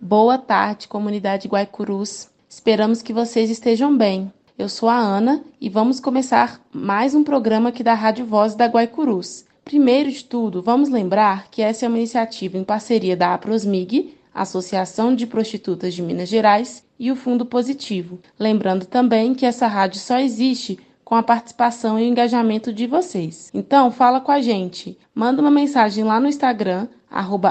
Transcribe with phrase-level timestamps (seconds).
[0.00, 2.28] Boa tarde, comunidade Guaicurus.
[2.48, 4.32] Esperamos que vocês estejam bem.
[4.58, 8.66] Eu sou a Ana e vamos começar mais um programa aqui da Rádio Voz da
[8.66, 9.44] Guaicurus.
[9.64, 15.14] Primeiro de tudo, vamos lembrar que essa é uma iniciativa em parceria da Aprosmig, Associação
[15.14, 18.20] de Prostitutas de Minas Gerais, e o Fundo Positivo.
[18.38, 20.78] Lembrando também que essa rádio só existe
[21.10, 23.50] com a participação e o engajamento de vocês.
[23.52, 24.96] Então, fala com a gente.
[25.12, 26.86] Manda uma mensagem lá no Instagram,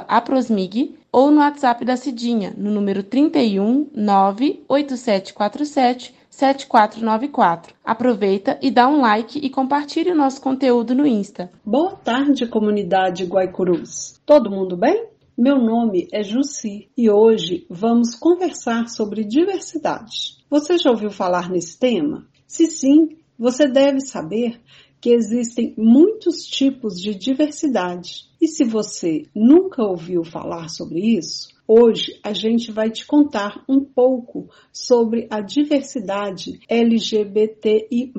[0.07, 7.75] aprosmig, ou no WhatsApp da Cidinha, no número 31 98747 7494.
[7.83, 11.51] Aproveita e dá um like e compartilhe o nosso conteúdo no Insta.
[11.65, 14.21] Boa tarde, comunidade Guaicurus.
[14.25, 15.05] Todo mundo bem?
[15.37, 20.37] Meu nome é Jussi e hoje vamos conversar sobre diversidade.
[20.49, 22.25] Você já ouviu falar nesse tema?
[22.47, 24.59] Se sim, você deve saber
[25.01, 28.27] que existem muitos tipos de diversidade.
[28.41, 33.79] E se você nunca ouviu falar sobre isso, hoje a gente vai te contar um
[33.79, 38.11] pouco sobre a diversidade LGBTI.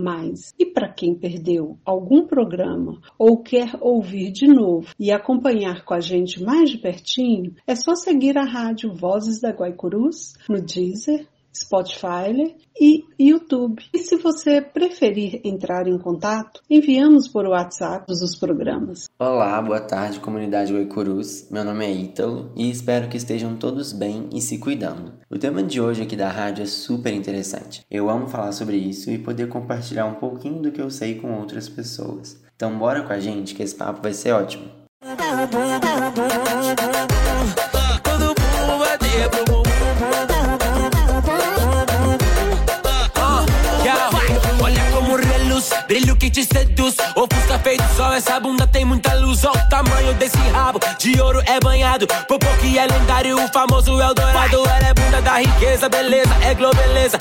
[0.59, 6.01] E para quem perdeu algum programa ou quer ouvir de novo e acompanhar com a
[6.01, 12.56] gente mais de pertinho, é só seguir a rádio Vozes da Guaicurus no Deezer, Spotify
[12.81, 13.83] e YouTube.
[13.93, 19.09] E se você preferir entrar em contato, enviamos por WhatsApp os programas.
[19.19, 21.48] Olá, boa tarde, comunidade Oicurus.
[21.51, 25.12] Meu nome é Ítalo e espero que estejam todos bem e se cuidando.
[25.31, 27.84] O tema de hoje aqui da rádio é super interessante.
[27.91, 31.39] Eu amo falar sobre isso e poder compartilhar um pouquinho do que eu sei com
[31.39, 32.41] outras pessoas.
[32.56, 34.65] Então bora com a gente que esse papo vai ser ótimo.
[46.31, 50.39] Te seduz, o fusca feito sol Essa bunda tem muita luz, ó o tamanho desse
[50.53, 53.37] rabo De ouro é banhado, é lendário.
[53.37, 57.19] O famoso ela é bunda da riqueza Beleza, é globeleza.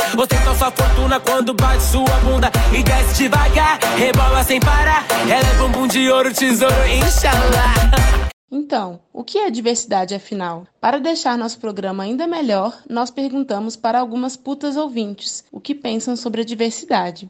[0.57, 5.87] Sua fortuna quando bate sua bunda E desce devagar, rebola sem parar Ela é bumbum
[5.87, 8.09] de ouro, tesouro, inshallah
[8.51, 10.65] então, o que é diversidade afinal?
[10.81, 16.15] Para deixar nosso programa ainda melhor, nós perguntamos para algumas putas ouvintes o que pensam
[16.15, 17.29] sobre a diversidade.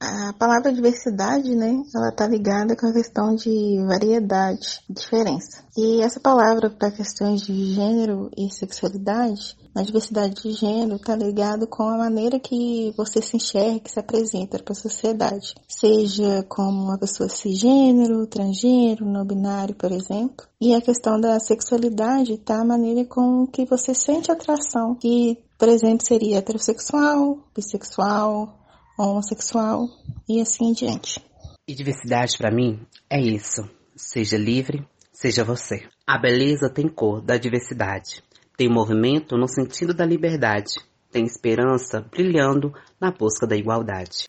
[0.00, 5.64] A palavra diversidade, né, ela tá ligada com a questão de variedade, diferença.
[5.76, 11.66] E essa palavra para questões de gênero e sexualidade, a diversidade de gênero está ligado
[11.66, 15.54] com a maneira que você se enxerga, que se apresenta para a sociedade.
[15.68, 20.46] Seja como uma pessoa cisgênero, transgênero, não binário, por exemplo.
[20.60, 25.68] E a questão da sexualidade está a maneira com que você sente atração, que por
[25.68, 28.58] exemplo, seria heterossexual, bissexual,
[28.98, 29.88] homossexual
[30.28, 31.24] e assim em diante.
[31.66, 33.68] E diversidade para mim é isso.
[33.96, 35.88] Seja livre, seja você.
[36.06, 38.22] A beleza tem cor da diversidade.
[38.56, 40.74] Tem movimento no sentido da liberdade.
[41.10, 44.26] Tem esperança brilhando na busca da igualdade.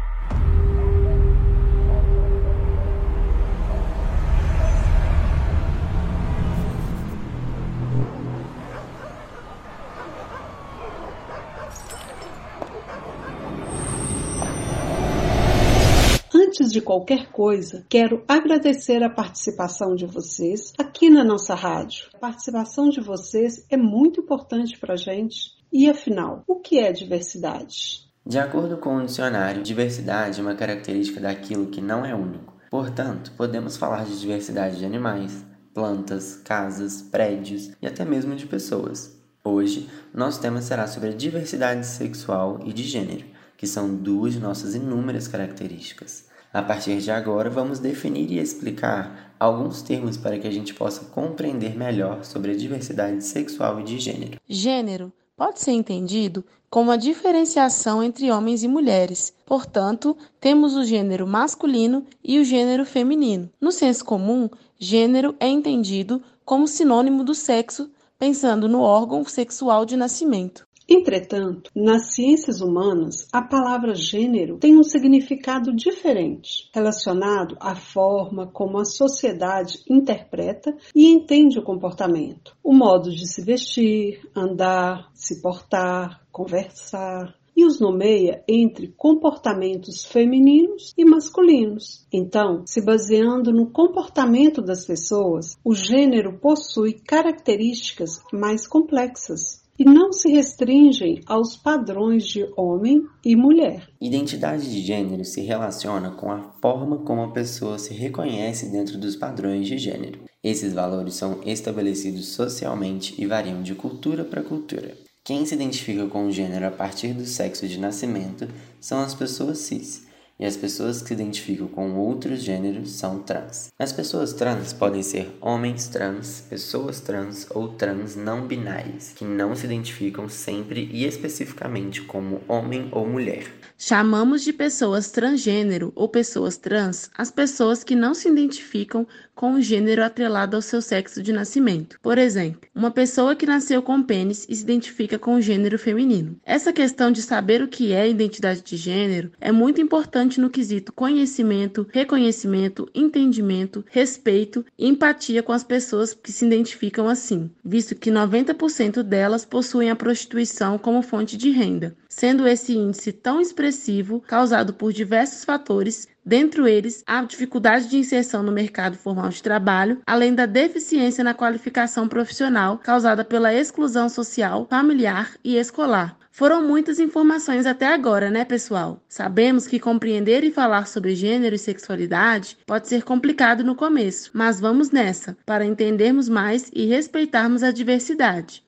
[16.86, 22.06] Qualquer coisa, quero agradecer a participação de vocês aqui na nossa rádio.
[22.14, 25.56] A participação de vocês é muito importante para a gente.
[25.74, 28.06] E afinal, o que é diversidade?
[28.26, 32.54] De acordo com o dicionário, diversidade é uma característica daquilo que não é único.
[32.70, 35.44] Portanto, podemos falar de diversidade de animais,
[35.74, 39.20] plantas, casas, prédios e até mesmo de pessoas.
[39.44, 43.26] Hoje, nosso tema será sobre a diversidade sexual e de gênero,
[43.58, 46.35] que são duas de nossas inúmeras características.
[46.56, 51.04] A partir de agora, vamos definir e explicar alguns termos para que a gente possa
[51.04, 54.40] compreender melhor sobre a diversidade sexual e de gênero.
[54.48, 59.34] Gênero pode ser entendido como a diferenciação entre homens e mulheres.
[59.46, 63.50] Portanto, temos o gênero masculino e o gênero feminino.
[63.60, 64.50] No senso comum,
[64.80, 70.66] gênero é entendido como sinônimo do sexo, pensando no órgão sexual de nascimento.
[70.88, 78.78] Entretanto, nas ciências humanas, a palavra gênero tem um significado diferente, relacionado à forma como
[78.78, 86.22] a sociedade interpreta e entende o comportamento, o modo de se vestir, andar, se portar,
[86.32, 92.06] conversar, e os nomeia entre comportamentos femininos e masculinos.
[92.12, 100.14] Então, se baseando no comportamento das pessoas, o gênero possui características mais complexas e não
[100.14, 103.88] se restringem aos padrões de homem e mulher.
[104.00, 109.16] Identidade de gênero se relaciona com a forma como a pessoa se reconhece dentro dos
[109.16, 110.20] padrões de gênero.
[110.44, 114.96] Esses valores são estabelecidos socialmente e variam de cultura para cultura.
[115.24, 118.48] Quem se identifica com o gênero a partir do sexo de nascimento
[118.80, 120.06] são as pessoas cis,
[120.40, 123.72] e as pessoas que se identificam com outros gêneros são trans.
[123.80, 129.56] As pessoas trans podem ser homens trans, pessoas trans ou trans não binárias, que não
[129.56, 133.46] se identificam sempre e especificamente como homem ou mulher.
[133.78, 139.62] Chamamos de pessoas transgênero ou pessoas trans as pessoas que não se identificam com o
[139.62, 142.00] gênero atrelado ao seu sexo de nascimento.
[142.02, 146.40] Por exemplo, uma pessoa que nasceu com pênis e se identifica com o gênero feminino.
[146.46, 150.92] Essa questão de saber o que é identidade de gênero é muito importante no quesito
[150.92, 158.12] conhecimento, reconhecimento, entendimento, respeito e empatia com as pessoas que se identificam assim, visto que
[158.12, 164.74] 90% delas possuem a prostituição como fonte de renda sendo esse índice tão expressivo causado
[164.74, 170.34] por diversos fatores, dentre eles a dificuldade de inserção no mercado formal de trabalho, além
[170.34, 176.18] da deficiência na qualificação profissional causada pela exclusão social, familiar e escolar.
[176.36, 179.00] Foram muitas informações até agora, né, pessoal?
[179.08, 184.60] Sabemos que compreender e falar sobre gênero e sexualidade pode ser complicado no começo, mas
[184.60, 188.62] vamos nessa, para entendermos mais e respeitarmos a diversidade.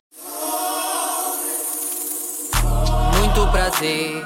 [3.19, 4.23] muito prazer.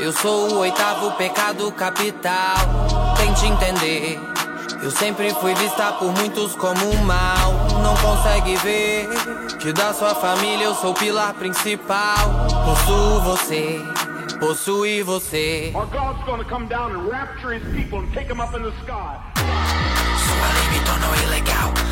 [0.00, 2.56] Eu sou o oitavo pecado capital.
[3.16, 4.39] Tente entender.
[4.82, 7.52] Eu sempre fui vista por muitos como um mal.
[7.82, 9.08] Não consegue ver
[9.58, 12.46] que da sua família eu sou o pilar principal.
[12.64, 13.78] Possuo você,
[14.38, 15.70] possui você.
[15.74, 18.72] Our God's gonna come down and rapture his people and take them up in the
[18.82, 19.18] sky.
[20.16, 21.89] Sua lei me tornou ilegal.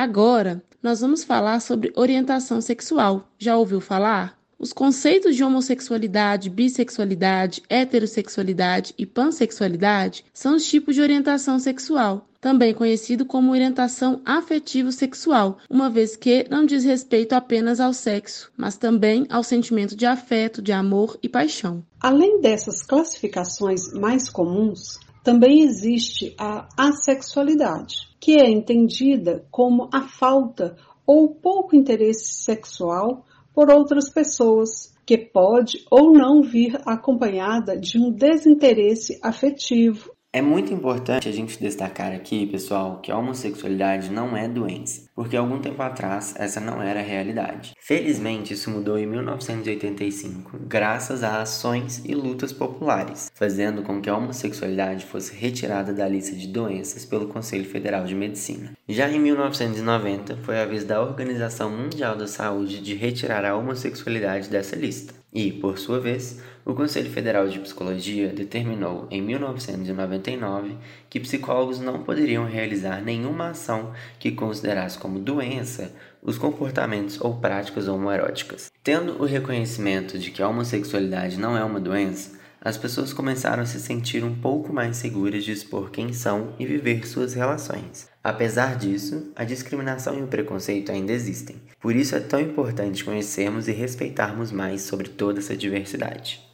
[0.00, 3.28] Agora, nós vamos falar sobre orientação sexual.
[3.38, 4.34] Já ouviu falar?
[4.58, 12.72] Os conceitos de homossexualidade, bissexualidade, heterossexualidade e pansexualidade são os tipos de orientação sexual, também
[12.72, 19.26] conhecido como orientação afetivo-sexual, uma vez que não diz respeito apenas ao sexo, mas também
[19.28, 21.84] ao sentimento de afeto, de amor e paixão.
[22.00, 30.76] Além dessas classificações mais comuns, também existe a assexualidade, que é entendida como a falta
[31.06, 33.24] ou pouco interesse sexual
[33.54, 40.72] por outras pessoas, que pode ou não vir acompanhada de um desinteresse afetivo é muito
[40.72, 45.82] importante a gente destacar aqui, pessoal, que a homossexualidade não é doença, porque algum tempo
[45.82, 47.74] atrás essa não era a realidade.
[47.80, 54.16] Felizmente, isso mudou em 1985, graças a ações e lutas populares, fazendo com que a
[54.16, 58.72] homossexualidade fosse retirada da lista de doenças pelo Conselho Federal de Medicina.
[58.88, 64.48] Já em 1990, foi a vez da Organização Mundial da Saúde de retirar a homossexualidade
[64.48, 65.19] dessa lista.
[65.32, 70.76] E, por sua vez, o Conselho Federal de Psicologia determinou em 1999
[71.08, 77.86] que psicólogos não poderiam realizar nenhuma ação que considerasse como doença os comportamentos ou práticas
[77.86, 78.72] homoeróticas.
[78.82, 83.66] Tendo o reconhecimento de que a homossexualidade não é uma doença, as pessoas começaram a
[83.66, 88.09] se sentir um pouco mais seguras de expor quem são e viver suas relações.
[88.22, 91.56] Apesar disso, a discriminação e o preconceito ainda existem.
[91.80, 96.49] Por isso é tão importante conhecermos e respeitarmos mais sobre toda essa diversidade.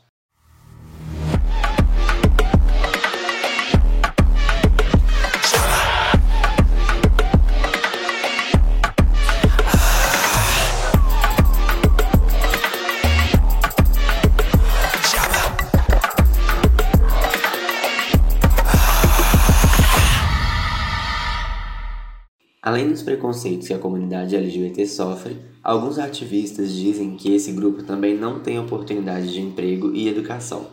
[23.06, 28.58] Preconceitos que a comunidade LGBT sofre, alguns ativistas dizem que esse grupo também não tem
[28.58, 30.66] oportunidade de emprego e educação.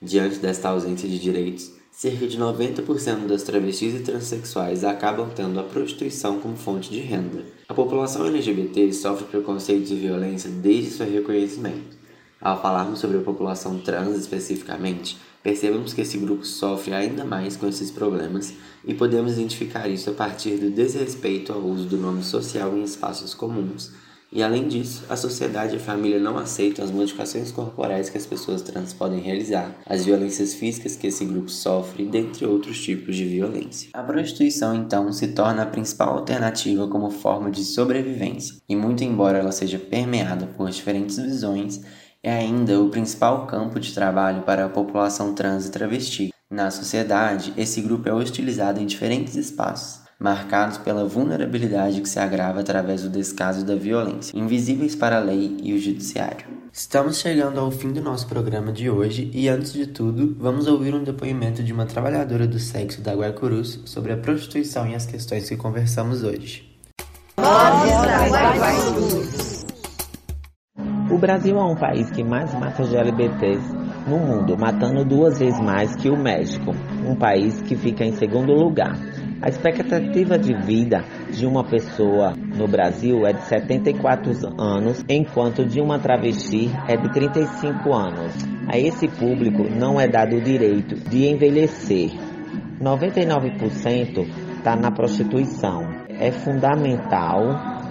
[0.00, 5.62] Diante desta ausência de direitos, cerca de 90% das travestis e transexuais acabam tendo a
[5.62, 7.42] prostituição como fonte de renda.
[7.66, 11.96] A população LGBT sofre preconceitos e violência desde seu reconhecimento.
[12.38, 15.16] Ao falarmos sobre a população trans especificamente,
[15.48, 18.52] Percebemos que esse grupo sofre ainda mais com esses problemas
[18.84, 23.32] e podemos identificar isso a partir do desrespeito ao uso do nome social em espaços
[23.32, 23.90] comuns.
[24.30, 28.26] E além disso, a sociedade e a família não aceitam as modificações corporais que as
[28.26, 33.24] pessoas trans podem realizar, as violências físicas que esse grupo sofre, dentre outros tipos de
[33.24, 33.88] violência.
[33.94, 39.38] A prostituição, então, se torna a principal alternativa como forma de sobrevivência, e muito embora
[39.38, 41.80] ela seja permeada por diferentes visões,
[42.20, 46.34] É ainda o principal campo de trabalho para a população trans e travesti.
[46.50, 52.58] Na sociedade, esse grupo é hostilizado em diferentes espaços, marcados pela vulnerabilidade que se agrava
[52.58, 56.44] através do descaso da violência, invisíveis para a lei e o judiciário.
[56.72, 60.94] Estamos chegando ao fim do nosso programa de hoje e, antes de tudo, vamos ouvir
[60.94, 65.48] um depoimento de uma trabalhadora do sexo da Guaicurus sobre a prostituição e as questões
[65.48, 66.68] que conversamos hoje.
[71.10, 73.74] O Brasil é um país que mais mata GLBTs
[74.06, 78.52] no mundo, matando duas vezes mais que o México, um país que fica em segundo
[78.52, 78.94] lugar.
[79.40, 85.80] A expectativa de vida de uma pessoa no Brasil é de 74 anos, enquanto de
[85.80, 88.34] uma travesti é de 35 anos.
[88.70, 92.10] A esse público não é dado o direito de envelhecer.
[92.82, 94.26] 99%
[94.58, 95.88] está na prostituição.
[96.08, 97.40] É fundamental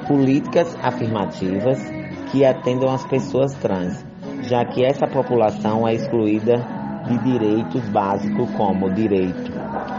[0.08, 1.97] políticas afirmativas
[2.32, 4.06] que atendam as pessoas trans,
[4.44, 6.66] já que essa população é excluída
[7.08, 9.52] de direitos básicos como direito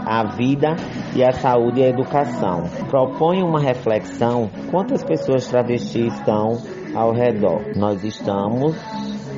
[0.05, 0.75] à vida
[1.15, 2.63] e à saúde e à educação.
[2.89, 6.61] Propõe uma reflexão quantas pessoas travestis estão
[6.95, 7.61] ao redor.
[7.75, 8.75] Nós estamos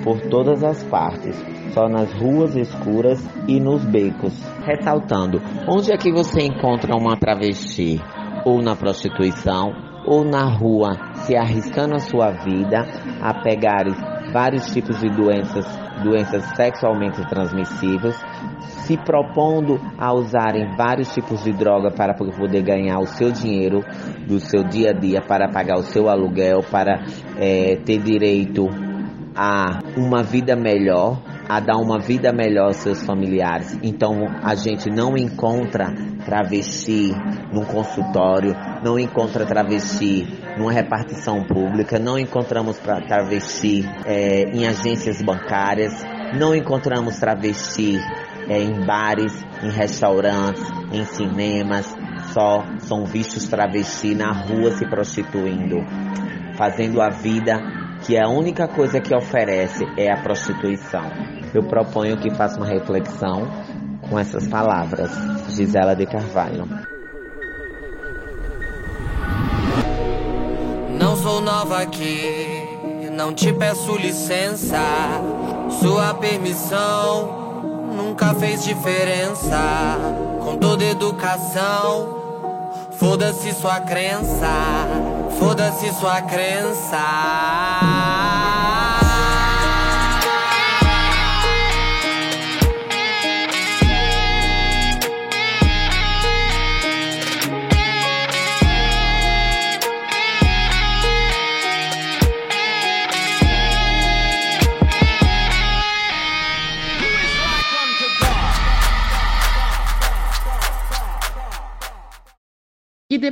[0.04, 1.36] por todas as partes,
[1.74, 4.34] só nas ruas escuras e nos becos.
[4.66, 8.02] Ressaltando, onde é que você encontra uma travesti?
[8.46, 12.86] Ou na prostituição, ou na rua, se arriscando a sua vida
[13.22, 13.86] a pegar
[14.34, 15.66] vários tipos de doenças,
[16.04, 18.22] doenças sexualmente transmissíveis,
[18.60, 23.86] se propondo a usarem vários tipos de droga para poder ganhar o seu dinheiro
[24.28, 27.06] do seu dia a dia, para pagar o seu aluguel, para
[27.38, 28.68] é, ter direito
[29.34, 33.80] a uma vida melhor, a dar uma vida melhor aos seus familiares.
[33.82, 37.12] Então a gente não encontra travesti
[37.52, 45.94] num consultório, não encontra travesti numa repartição pública, não encontramos travesti é, em agências bancárias,
[46.38, 47.98] não encontramos travesti
[48.48, 51.96] é, em bares, em restaurantes, em cinemas,
[52.34, 55.78] só são vistos travesti na rua se prostituindo,
[56.56, 57.60] fazendo a vida
[58.06, 61.04] que a única coisa que oferece é a prostituição.
[61.54, 63.48] Eu proponho que faça uma reflexão
[64.10, 65.12] com essas palavras.
[65.52, 66.68] Gisela de Carvalho.
[70.98, 72.68] Não sou nova aqui,
[73.12, 74.80] não te peço licença.
[75.82, 79.98] Sua permissão nunca fez diferença.
[80.44, 82.22] Com toda educação,
[82.94, 84.48] foda-se sua crença,
[85.38, 88.21] foda-se sua crença.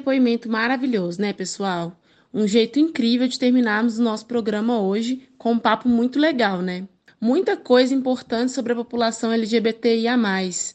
[0.09, 1.95] Depoimento maravilhoso, né, pessoal?
[2.33, 6.87] Um jeito incrível de terminarmos o nosso programa hoje com um papo muito legal, né?
[7.21, 10.15] Muita coisa importante sobre a população LGBTIA,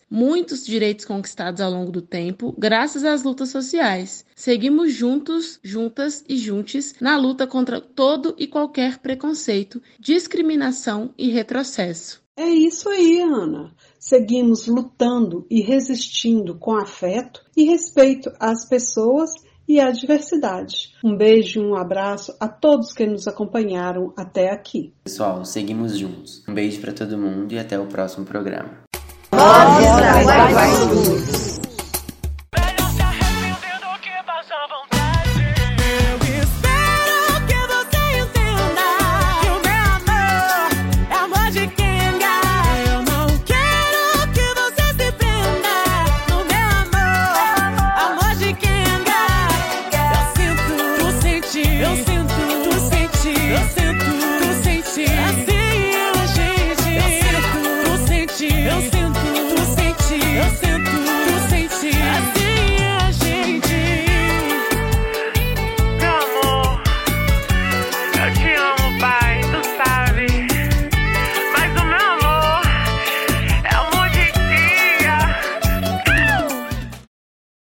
[0.08, 4.24] muitos direitos conquistados ao longo do tempo, graças às lutas sociais.
[4.36, 12.22] Seguimos juntos, juntas e juntes na luta contra todo e qualquer preconceito, discriminação e retrocesso.
[12.36, 13.72] É isso aí, Ana.
[14.06, 19.30] Seguimos lutando e resistindo com afeto e respeito às pessoas
[19.66, 20.92] e à diversidade.
[21.02, 24.92] Um beijo e um abraço a todos que nos acompanharam até aqui.
[25.04, 26.44] Pessoal, seguimos juntos.
[26.46, 28.84] Um beijo para todo mundo e até o próximo programa.
[29.32, 30.84] Nossa,